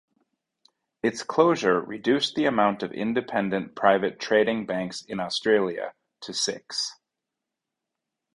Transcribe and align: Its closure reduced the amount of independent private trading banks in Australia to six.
Its 1.03 1.21
closure 1.21 1.79
reduced 1.79 2.33
the 2.33 2.45
amount 2.45 2.81
of 2.81 2.91
independent 2.91 3.75
private 3.75 4.19
trading 4.19 4.65
banks 4.65 5.03
in 5.03 5.19
Australia 5.19 5.93
to 6.21 6.33
six. 6.33 6.95